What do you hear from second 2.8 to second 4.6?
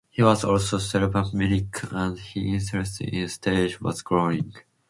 in the stage was growing.